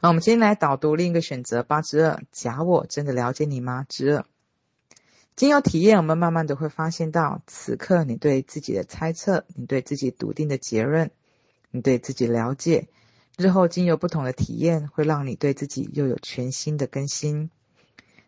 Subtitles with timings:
[0.00, 3.84] 那我们今天来导读另一个选择八之二，假我真的了解你吗？
[3.88, 4.26] 之二，
[5.34, 11.10] 经由体验，我们慢慢的会发现到，此刻你对自己的猜测，你对自己笃定的结论，
[11.72, 12.86] 你对自己了解，
[13.36, 17.50] 日后经由不同的体验，会让你对自己又有全新的更新。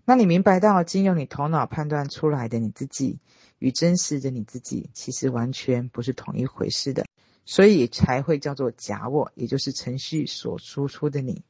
[0.05, 3.21] 那你明白到，经由你头脑判断出来的你自己，
[3.61, 7.07] 与真实的你自己，其实完全不是同一回事的，
[7.45, 11.45] 所以才会叫做假我，也就是程序所输出的你。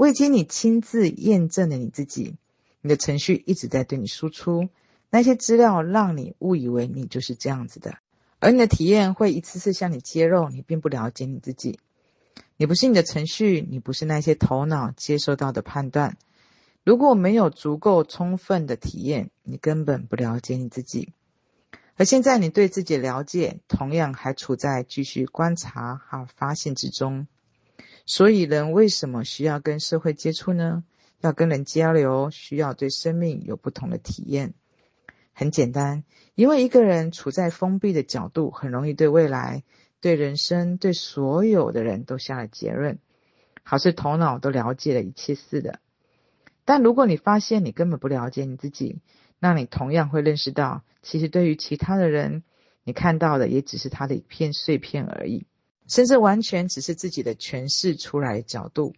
[0.00, 2.34] 未经你亲自验证的你自己，
[2.80, 4.70] 你的程序一直在对你输出
[5.10, 7.98] 那些资料，让你误以为你就是这样子的，
[8.38, 11.78] 而你的体验会一次次向你揭露，你并不了解你自己，
[12.56, 16.16] 你不是你的程序，你不是那些头脑接收到的判断。
[16.82, 21.12] 如果没有足够充分的体验，你根本不了解你自己。
[21.96, 27.26] 而现在你对自己的了解，同样还处在继续观察和发现之中。
[28.06, 30.84] 所以，人为什么需要跟社会接触呢？
[31.20, 34.54] 要跟人交流，需要对生命有不同的体验。
[35.32, 39.62] 很简单，因为一个人处在封闭的角度，很容易对未来、
[40.00, 42.98] 对人生、对所有的人都下了结论，
[43.62, 45.80] 好似头脑都了解了一切似的。
[46.64, 49.00] 但如果你发现你根本不了解你自己，
[49.38, 52.44] 那你同样会认识到，其实对于其他的人，
[52.84, 55.46] 你看到的也只是他的一片碎片而已。
[55.90, 58.94] 甚至完全只是自己的诠释出来的角度，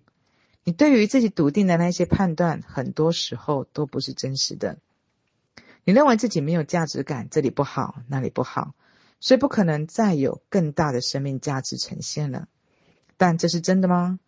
[0.63, 4.79] 你对于自己笃定的那些判断，很多时候都不是真实的。
[5.85, 8.75] 你认为自己没有价值感，这里不好，那里不好，
[9.21, 12.47] 所以不可能再有更大的生命价值呈现了。
[13.17, 14.21] 但这是真的吗？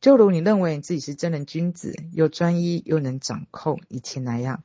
[0.00, 4.64] 就如你认为你自己是正人君子，又专一又能掌控一切那样，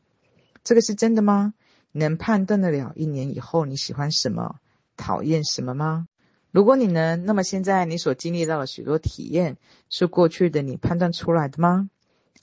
[0.64, 1.54] 这个是真的吗？
[1.92, 4.62] 能判断得了一年以后你喜欢什么，
[4.96, 6.08] 讨厌什么吗？
[6.52, 9.58] 如果你能，那么现在你所经历到的许多体验，
[9.90, 11.90] 是过去的你判断出来的吗？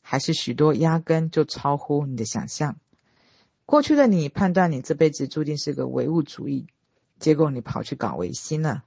[0.01, 2.79] 还是许多压根就超乎你的想象？
[3.67, 6.67] 过去的你判断你这辈子注定是个唯物主义，
[7.19, 8.85] 结果你跑去搞唯心了。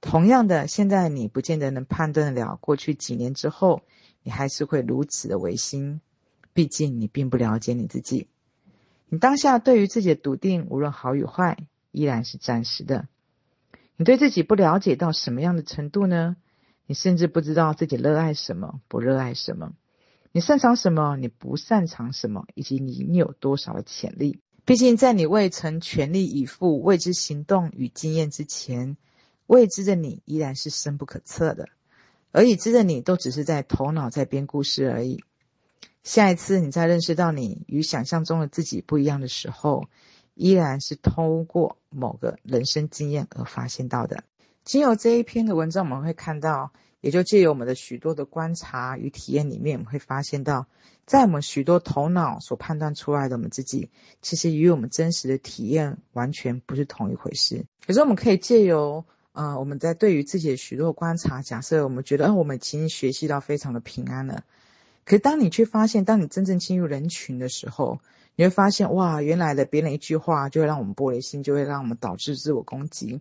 [0.00, 3.82] 同样的，现在你不见得能判断得了过去几年之后，
[4.24, 6.00] 你还是会如此的唯心。
[6.52, 8.26] 毕竟你并不了解你自己，
[9.08, 11.56] 你当下对于自己的笃定，无论好与坏，
[11.92, 13.06] 依然是暂时的。
[13.98, 16.36] 你对自己不了解到什么样的程度呢？
[16.86, 19.72] 你甚至不知道自己热爱什么，不热爱什么，
[20.30, 24.38] 你擅长什么，你不擅长什么，以及你有多少的潜力。
[24.64, 28.96] 毕竟，在你未曾全力以赴为之行动与经验之前，
[29.48, 31.68] 未知的你依然是深不可测的，
[32.30, 35.24] 而已知的你都只是在头脑在编故事而已。
[36.04, 39.88] 下一次你再认识到你与想象中的自己不一样的时候，
[40.38, 44.22] 依然是通过某个人生经验而发现到的。
[44.64, 50.66] 经由这一篇的文章，我们会看到，也就借由我们的许多的观察与体验里面，我们会发现到，
[51.06, 53.90] 在我们许多头脑所判断出来的我们自己，
[54.22, 57.64] 其实与我们真实的体验完全不是同一回事。
[57.84, 64.44] 可是我们可以借由，呃，我们在对于自己的许多观察，假设我们觉得，嗯，我们已经学习到非常的平安了。
[65.04, 68.00] 可是当你去发现，当你真正进入人群的时候，
[68.38, 73.20] 你会发现，哇，原来的别人一句话就会让我们玻璃心，就会让我们导致自我攻击。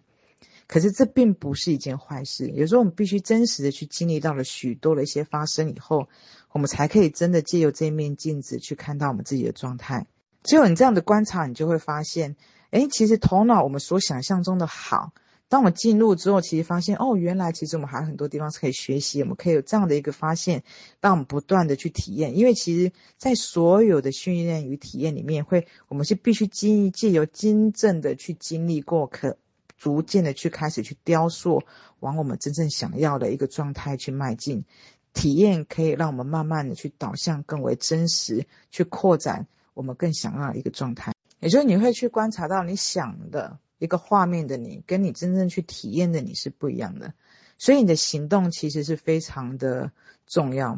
[0.67, 2.49] 可是这并不是一件坏事。
[2.49, 6.07] 有时候我们必须真实的去经历到了许多的一些发生以后，
[6.51, 10.05] 我们才可以真的借由这面镜子去看到我们自己的状态。
[10.43, 12.35] 只有你这样的观察，你就会发现，
[12.69, 15.13] 诶，其实头脑我们所想象中的好。
[15.49, 20.63] 当我们进入之后，其实发现哦，原来其实我们还有很多地方是可以学习，我们可以有这样的一个发现，
[20.99, 22.37] 让我们不断的去体验。
[22.37, 29.37] 因为其实，在所有的训练与体验里面，会我们是必须经借由真正的去经历过，可
[29.77, 31.63] 逐渐的去开始去雕塑，
[32.01, 34.65] 往我们真正想要的一个状态去迈进。
[35.13, 41.13] 体验可以让我们慢慢的去导向更为真实，去扩展我们更想要的一个状态。
[41.39, 43.57] 也就是你会去观察到你想的。
[43.79, 47.13] 一个画面的你，跟你真正去体验的你是不一样的，
[47.57, 49.91] 所以你的行动其实是非常的
[50.25, 50.75] 重要。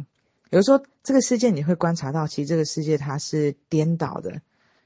[0.50, 4.42] 比如说，这个世界你会观察到，其实这个世界它是颠倒的，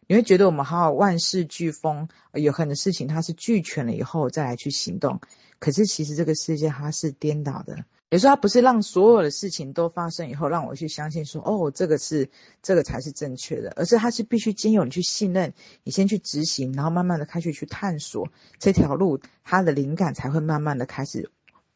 [0.08, 5.22] 你会觉得我们好好万事俱丰，有很多事情它是俱全了以后再来去行动，
[5.60, 7.86] 可是其实这个世界它是颠倒的。
[8.14, 12.30] 有时候他不是让所有的事情都发生以后，让我去相信说，哦，这个是
[12.62, 15.52] 这个才是正确的，而是他是必须经由你去信任，
[15.84, 18.30] 你先去执行，然后慢慢的开始去探索
[18.60, 21.32] 这条路，它的灵感才会慢慢的开始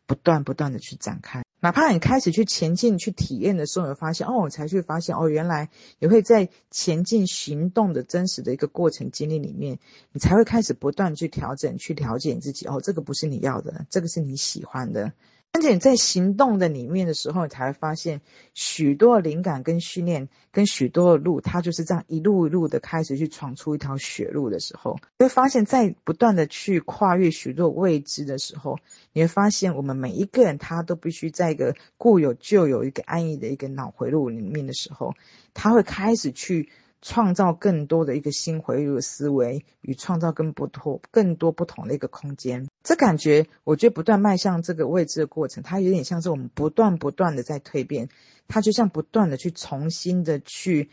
[0.06, 1.42] 不断不断的去展开。
[1.60, 9.80] 哪怕你开始去前进去体验的时候，你会发现，哦，我才去发现，哦，原来也会在前进行动的真实的一个过程经历里面，
[10.12, 12.68] 你才会开始不断去调整，去了解你自己。
[12.68, 15.14] 哦，这个不是你要的，这个是你喜欢的。
[15.54, 18.22] 而且你在行动的里面的时候，你才会发现
[18.54, 28.78] 许多灵感跟训练，跟许多的路，它就是这样一路一路的开始去闯出一条血路的时候，你会发现，在不断的去跨越许多未知的时候，
[29.14, 35.16] 你会发现，我们每一个人他都必须在一个固有旧有一个安逸的一个脑回路里面的时候，
[35.56, 36.70] 他会开始去。
[37.10, 42.68] 创造更多的一个新回路的思维，与创造更不同、更多不同的一个空间。
[42.84, 48.10] 这感觉，我觉得不断迈向这个位置的过程，它有点像是我们不断不断的在蜕变，
[48.50, 50.90] 它就像不断的去重新的去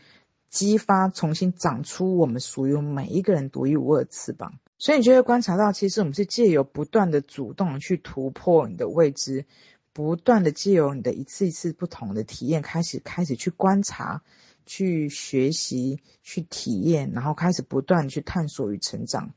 [0.49, 4.53] 激发、重新长出我们属于每一个人独一无二的翅膀。
[4.77, 9.45] 所以，你就会观察到，其实我们是借由不断的主动去突破你的未知，
[9.91, 14.21] 不断的借由你的一次一次不同的体验，开始开始去观察。
[14.65, 19.33] 去学习、去体验，然后开始不断去探索与成长，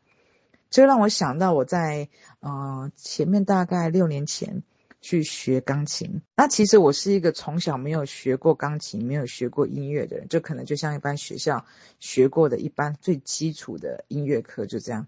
[0.71, 2.09] 这让我想到我在
[2.41, 4.63] 呃前面大概六年前
[5.01, 6.23] 去学钢琴。
[6.35, 11.65] 那其实我是一个从小没有学过钢琴、没有学过音乐的人，就可能就像一般学校
[12.01, 15.07] 学过的一般最基础的音乐课就这样。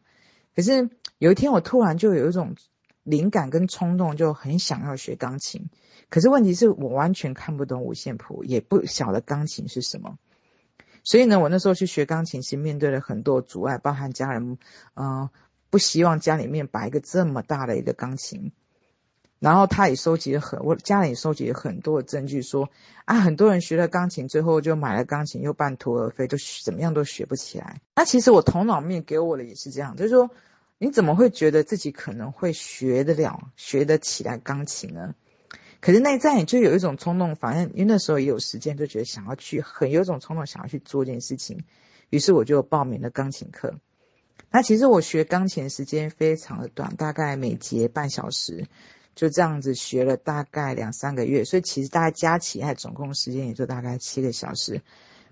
[0.55, 2.55] 可是有一天，我突然就有一种
[3.02, 5.69] 灵感跟冲动，就很想要学钢琴。
[6.11, 10.19] 可是问题是我完全看不懂五线谱，也不晓得钢琴是什么，
[11.05, 14.59] 所以呢，我那时候去学钢琴是面对了很多阻碍，包含家人，
[14.95, 15.31] 嗯、呃，
[15.71, 18.51] 不希望家里面摆一个这么大的一个钢琴，
[19.39, 22.69] 然后他也收集了很，我家人也收集了很多的证据说，
[23.05, 27.81] 啊，很多人学了钢琴，最后就买了钢琴又半途而废，都怎么样都学不起来。
[27.95, 30.29] 那其实我头脑面给我的也是这样，就是说，
[30.79, 35.15] 你怎么会觉得自己可能会学得了、学得起来钢琴呢？
[35.81, 41.59] 可是内在就有一种冲动，反正因为那时候也有时间，就觉得想要去，很有一种冲动想要去做这件事情，
[42.11, 43.75] 于是我就报名了钢琴课。
[44.50, 48.67] 那其实我学钢琴时间非常的短，大概每节半小时，
[49.15, 54.82] 就这样子学了大概两三个月，所以其实大概加起来总共时间也就大概七个小时。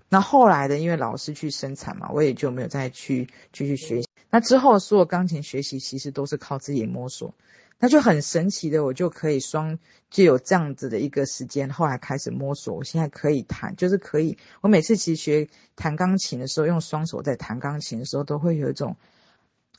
[0.07, 4.07] 那后来的，因为老师去生产嘛，我也就没有再去继续学习。
[4.31, 7.35] 那之后所有钢琴学习其实都是靠自己摸索。
[7.79, 9.79] 那就很神奇的，我就可以双
[10.09, 14.37] 就有这样子的一个时间，后来开始摸索，我现在可以弹，就是可以。
[14.59, 15.47] 我每次其实学
[15.77, 18.97] 弹钢琴的时候，用双手在弹钢琴的时候，都会有一种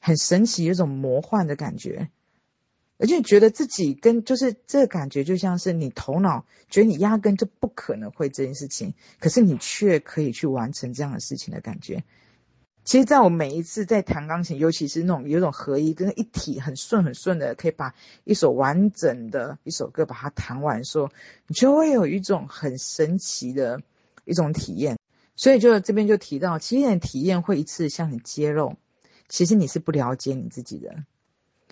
[0.01, 2.09] 很神奇、有一种魔幻的感觉，
[2.97, 12.03] 而且觉得自己跟就是这感觉，就像是你头脑觉得你压根就不可能会这件事情，可是你却可以去完成这样的事情的感觉。
[12.83, 17.95] 其实，在我每一次在弹钢琴，尤其是那种有种合一跟一体很顺很顺的，可以把
[18.25, 21.11] 一首完整的一首歌把它弹完的时候，
[21.47, 23.83] 你就会有一种很神奇的
[24.25, 24.99] 一种体验。
[25.37, 28.77] 所以，就这边就提到，其实你的体验会一次向你揭露，
[29.29, 31.05] 其实你是不了解你自己的，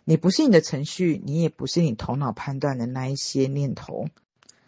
[0.05, 4.07] 你不是你的程序，你也不是你头脑判断的那一些念头。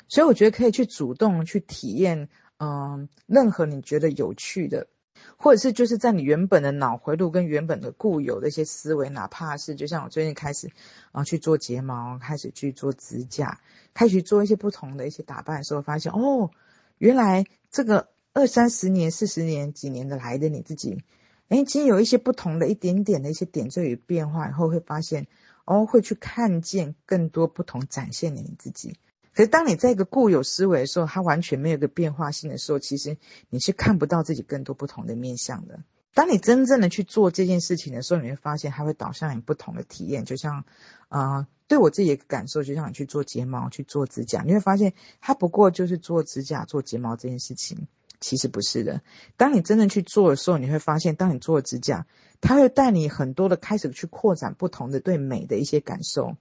[0.09, 2.29] 所以，我觉得可以去主动去体验，
[2.59, 4.89] 嗯，任何你觉得有趣的。
[5.37, 10.71] 或者是就是在你原本的脑回路跟原本的固有的一些思维，哪怕是就像我最近开始
[11.13, 13.61] 啊去做睫毛，开始去做指甲，
[13.95, 16.51] 开始做一些不同的一些打扮的时候，发现哦，
[16.99, 21.03] 原来这个二三十年、四十年、几年的来的你自己，
[21.49, 25.27] 哎，已经有一些不同的一点点的一些点缀与变化以后，会发现
[25.65, 28.97] 哦，会去看见更多不同展现的你自己。
[29.33, 33.17] 可是，当你在一个固有思维的时候，它完全没有一个变化性的时候，其实
[33.49, 35.81] 你是看不到自己更多不同的面向的。
[36.13, 40.25] 当你真正的去做这件事情的时候，你会发现它会导向你不同的体验。
[40.25, 40.65] 就像，
[41.09, 47.87] 啊、呃，对我自己的感受，就像你去做睫毛、去做指甲，你会发现它不过就是做指甲、做睫毛这件事情，
[48.19, 49.01] 其实不是的。
[49.37, 52.05] 当你真正去做的时候，你会发现，当你做指甲，
[52.41, 56.37] 它会带你很多的开始去扩展不同的对美的一些感受。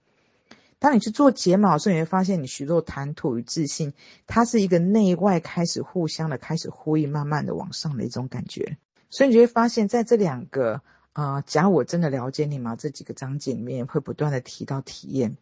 [0.80, 3.94] 当你去做睫毛的时候，你会发现你许多谈吐与自信，
[4.28, 8.78] 它是一个内外开始互相的开始呼应，慢慢的往上的一种感觉。
[9.10, 10.82] 所以你就会发现，在这两个
[11.12, 12.78] 呃，假如我真的了解你吗？
[12.78, 15.36] 这几个章节里面会不断的提到体验。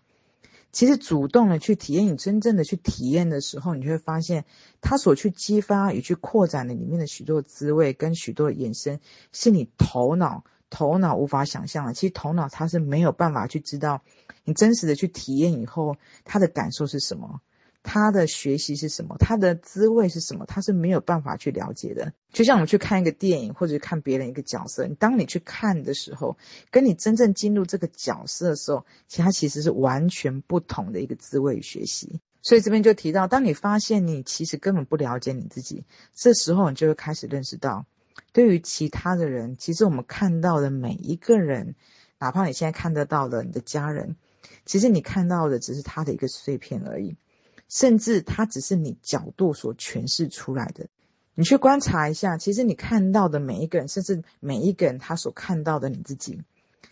[0.71, 4.45] 其实主动的去体验，你真正的去体验的时候，你就会发现，
[4.81, 8.99] 它所去激发与去扩展的里面的许多滋味跟许多的衍生，
[9.31, 10.43] 是你头脑。
[10.69, 14.01] 头脑无法想象的，其实头脑它是没有办法去知道
[14.43, 17.41] 你真实的去体验以后，它的感受是什么，
[17.83, 22.13] 它的学习是什么，它的滋味是什么，它是没有办法去了解的。
[22.33, 26.37] 就像我们去看一个电影，或者是看别人一个角色，当你去看的时候，
[26.69, 32.19] 跟你真正进入这个角色的时候，其实它其实是完全不同的一个滋味与学习。
[32.41, 37.85] 所以这边就提到，当你发现你其实根本不了解你自己，这时候你就会开始认识到。
[38.37, 41.73] 对于其他的人，其实我们看到的每一个人，
[42.19, 44.15] 哪怕你现在看得到的你的家人，
[44.63, 47.15] 其实你看到的只是他的一个碎片而已，
[47.67, 50.85] 甚至他只是你角度所诠释出来的。
[51.33, 56.43] 你去观察一下，其实你看到的每一个人，甚至每一个人他所看到的你自己。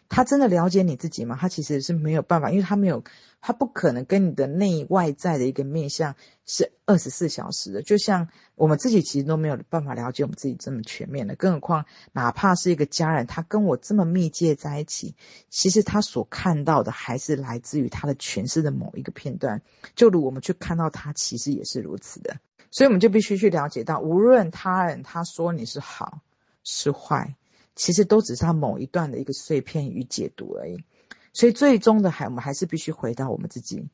[0.07, 1.37] 他真的了解你自己吗？
[1.39, 3.03] 他其实是没有办法，因为他没有，
[3.41, 7.81] 他不可能跟你的内外在的一个面向是二十四小时的。
[7.81, 15.15] 就像我们自己其实都没有办法了解我们自己这么全面的，更何况哪怕是一个家人，他跟我这么密切在一起，
[15.49, 19.61] 其实他所看到的还是来自于他的诠释的某一个片段。
[19.95, 22.37] 就如我们去看到他，其实也是如此的。
[22.69, 26.19] 所以我们就必须去了解到，无论他人他说你是好
[26.63, 27.35] 是坏。
[27.75, 30.83] 其实都只是他某一段的一个碎片与解读而已，
[31.33, 33.89] 所以最终的还我们还是必须回到我们自己，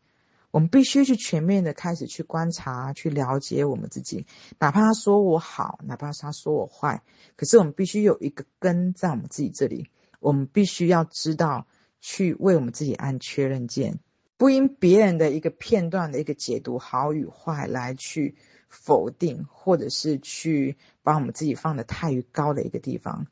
[0.52, 4.28] 我们必须去全面的开始去观察、去了解我们自己。
[4.60, 7.02] 哪怕他说我好，哪怕他说我坏，
[7.36, 11.66] 可是我们必须有一个根在我们自己这里，我们必须要知道
[12.00, 14.00] 去为我们自己按确认键，
[14.38, 18.36] 不因别人的一个片段的一个解读好与坏来去
[18.70, 23.26] 否定，或者是去把我们自己放得太于高的一个地方。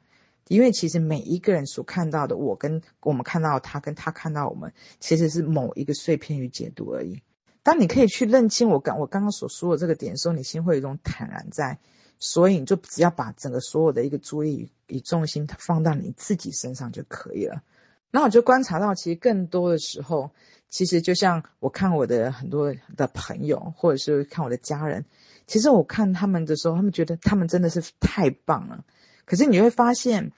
[0.49, 7.21] 因为其实每一个人所看到的我跟我们看到他跟他看到我们，其实是某一个碎片与解读而已。
[7.61, 11.77] 当你可以去认清我刚我刚刚所说的这个点的时候，你心会有一种坦然在，
[12.17, 17.61] 所以你就只要把整个所有的一个注意与重心放到你自己身上就可以了。
[18.09, 20.31] 那我就观察到，其实更多的时候，
[20.67, 25.05] 其实就像我看我的很多的朋友，或者是看我的家人，
[25.45, 28.83] 其实我看他们的时候，他们觉得他们真的是太棒了。
[29.29, 30.31] 可是你会发现，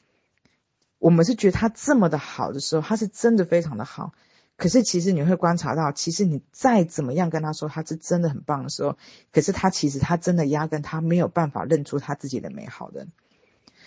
[1.00, 4.12] 我们是觉得他这么的好的时候，他是真的非常的好。
[4.58, 8.98] 可是其实你会观察到，其实你再怎么样跟他说他是真的很棒的时候，
[9.32, 13.08] 可是他其实他真的压根他没有办法认出他自己的美好的。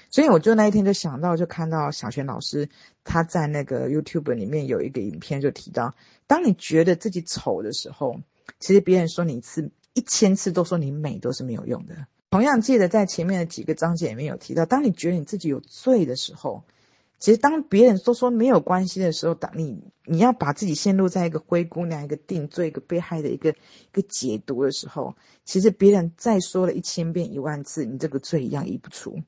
[0.08, 2.70] 所以我就那一天就想到，就看到小泉老师
[3.04, 5.94] 他在那个 YouTube 里面有一个影片，就提到，
[6.26, 8.22] 当你觉得自己丑的时候，
[8.58, 12.06] 其实别人说你一次一千次都说你美都是没有用的。
[12.34, 16.64] 同样记得在前面的几个章节里面有提到，当你觉得你自己有罪的时候，
[17.20, 25.14] 其实当别人都说没有关系的时候，当你你要把自己陷入在一个灰姑娘、一个定罪、一个被害的一个一个解读的时候，
[25.44, 29.22] 其实别人再说了一千遍一万次，你这个罪一样移不出。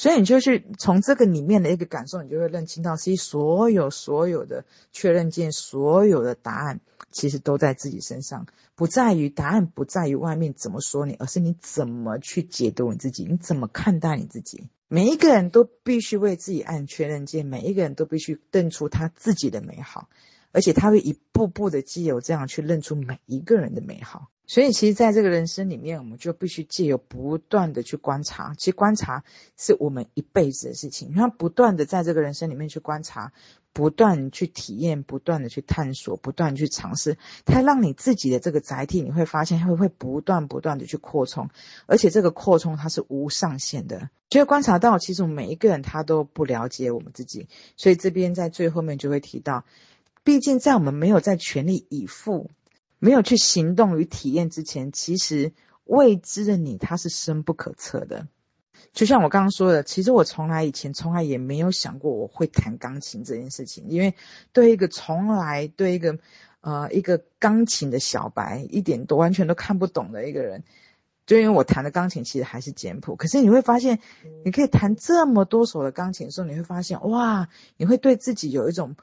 [0.00, 6.80] 所以你就去从这个里面的一个感受，你就会认清到，其实所有所有的确认键，所有的答案。
[7.12, 14.68] 其实都在自己身上，不在于答案，不在于外面怎么说你，而是你怎么去解读你自己，你怎么看待你自己。
[14.88, 20.08] 每一个人都必须为自己按确认键，每一个人都必须认出他自己的美好，
[20.52, 24.28] 而且他会一步步的借由这样去认出每一个人的美好。
[24.46, 28.52] 所以，其实在这个人生里面，我们就必须借由不断的去观察。
[28.58, 29.22] 其实观察
[29.56, 33.32] 是我们一辈子的事情，然后不断的在这个人生里面去观察。
[33.72, 41.50] 不断去体验，不断的去探索，不断去尝试，它让你自己的这个载体，你会发现会会不断不断的去扩充，
[41.86, 44.10] 而且这个扩充它是无上限的。
[44.28, 49.64] 就会观察到，其实我们每一个人他都不了解我们自己，所以这边在最后面就会提到，
[50.22, 52.50] 毕竟在我们没有在全力以赴，
[52.98, 55.52] 没有去行动与体验之前，其实
[55.84, 58.28] 未知的你，它是深不可测的。
[58.92, 64.14] 就像我刚刚说的，其实我从来以前从来也没有想过我会弹钢琴这件事情，因为
[64.52, 66.18] 对一个从来对一个
[66.60, 70.64] 呃一个钢琴的小白一点都完全都看不懂的一个人，
[71.24, 74.00] 就因为我弹的钢琴其实还是简谱，可是你会发现，
[74.44, 78.96] 你可以弹这么多首的钢琴的时候，你会发现哇，你会对自己有一种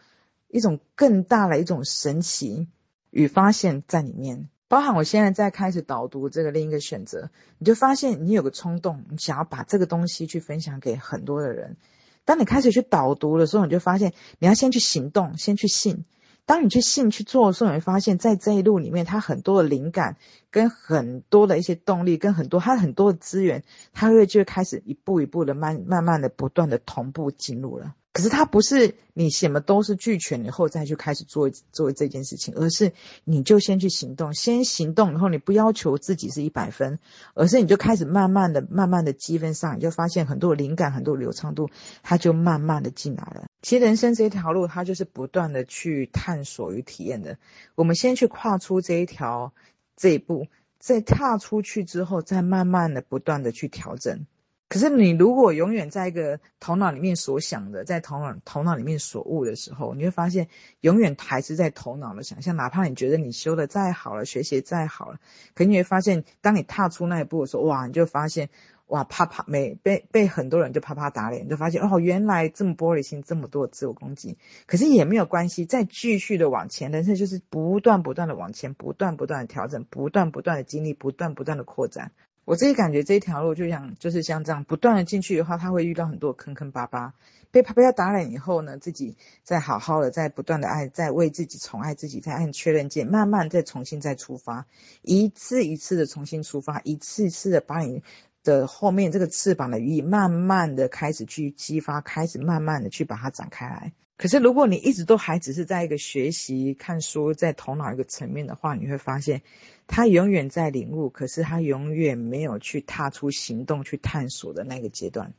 [0.50, 2.68] 一种更大的一种神奇
[3.10, 4.50] 与发现在里面。
[4.70, 11.78] 包含我现在在开始导读这个另一个选择，你就发现你有个冲动，你想要把这个东西去分享给很多的人。
[12.26, 16.04] 当你开始去导读的时候，你就发现你要先去行动，先去信。
[16.46, 20.18] 当你去信去做的时候，你会发现在这一路里面，它很多的灵感
[20.52, 23.64] 跟很多的一些动力，跟很多它很多的资源，
[23.94, 27.96] 它会就会开始一步一步的慢慢慢的不断的同步进入了。
[28.18, 32.94] 可是它不是你什么都是俱全以后再去开始做做这件事情，而是
[33.24, 36.98] 你就先去行动，先行动，然后你不要求自己是一百分，
[37.36, 41.70] 而是你就开始慢慢的、慢慢的积分上，你就发现很多灵感、很多流畅度，
[42.02, 43.46] 它就慢慢的进来了。
[43.62, 47.38] 其实人生这一条路，它就是不断的去探索与体验的。
[47.76, 49.54] 我们先去跨出这一条
[49.96, 50.48] 这一步，
[50.80, 54.26] 再踏出去之后，再慢慢的、不断的去调整。
[54.70, 60.48] 可是你如果永远在一个头脑里面所想的，在头脑头脑里面所悟的时候，你会发现
[60.82, 62.56] 永远还是在头脑的想象。
[62.56, 65.20] 哪怕你觉得你修的再好了，学习再好了，
[65.54, 68.50] 可你会发现，当你踏出那一步的时候，哇，你就发现，
[68.88, 74.38] 哇，啪啪，没被被很多人就啪啪打脸，就发现哦，原来这么玻璃心，这么多自我攻击。
[74.66, 82.12] 可是也没有关系，再继续的往前，人生就是不断不断的往前，不断不断的调整，不断不断的经历，不断不断的扩展。
[82.48, 87.14] 我自己感觉这一条路就像就是像这样，不断的进去的话，他会遇到很多坑坑巴巴。
[87.52, 94.66] 被啪啪打脸以后呢，自己再好好的，再不断的爱，再为自己宠爱自己，再按确认键，慢慢再重新再出发，
[95.02, 98.02] 一次一次的重新出发，一次一次的把你。
[98.48, 103.92] 的后面这个翅膀的羽翼，慢慢的开始去激发，开始慢慢的去把它展开来。
[104.16, 109.42] 可是如果你一直都还只是在一个学习、看书，在头脑一个层面的话，你会发现，
[109.86, 115.34] 他永远在领悟，可是他永远没有去踏出行动去探索的那个阶段，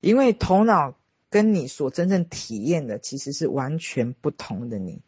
[0.00, 0.94] 因为头脑
[1.28, 4.98] 跟你所真正体验的其实是完全不同的你，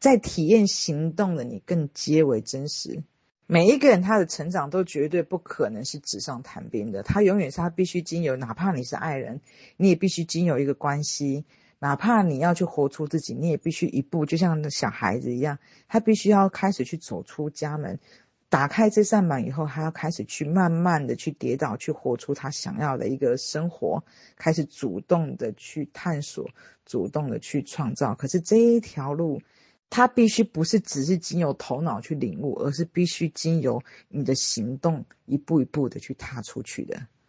[0.00, 3.02] 在体验行动的你更皆为真实。
[3.50, 9.40] 每一个人他的成长都绝对不可能是纸上谈兵的，他永远是他必须经由，哪怕你是爱人，
[9.78, 11.46] 你也必须经由一个关系，
[11.78, 17.98] 哪怕你要去活出自己，你也必须一步，就像小孩子一样，他必须要开始去走出家门，
[18.50, 24.04] 打开这扇门以后，他要开始去慢慢的去跌倒，去活出他想要的一个生活，
[24.36, 26.50] 开始主动的去探索，
[26.84, 28.14] 主动的去创造。
[28.14, 29.40] 可是这一条路。
[29.90, 37.08] 它必须不是只是经由头脑去领悟，而是必须经由你的行动一步一步的去踏出去的。